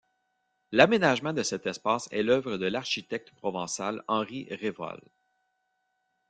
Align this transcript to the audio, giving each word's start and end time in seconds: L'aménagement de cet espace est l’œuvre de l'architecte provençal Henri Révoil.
L'aménagement 0.71 1.31
de 1.31 1.43
cet 1.43 1.67
espace 1.67 2.07
est 2.11 2.23
l’œuvre 2.23 2.57
de 2.57 2.65
l'architecte 2.65 3.29
provençal 3.35 4.03
Henri 4.07 4.47
Révoil. 4.49 4.99